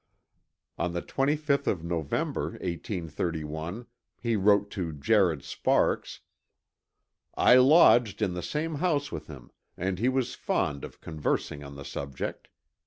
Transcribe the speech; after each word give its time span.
On 0.79 0.93
the 0.93 1.03
25th 1.03 1.67
of 1.67 1.83
November, 1.83 2.53
1831, 2.53 3.85
he 4.19 4.35
wrote 4.35 4.71
to 4.71 4.93
Jared 4.93 5.43
Sparks, 5.43 6.21
"I 7.35 7.57
lodged 7.57 8.23
in 8.23 8.33
the 8.33 8.41
same 8.41 8.77
house 8.81 9.11
with 9.11 9.27
him, 9.27 9.51
and 9.77 9.99
he 9.99 10.09
was 10.09 10.33
fond 10.33 10.83
of 10.83 11.01
conversing 11.01 11.63
on 11.63 11.75
the 11.75 11.85
subject. 11.85 12.47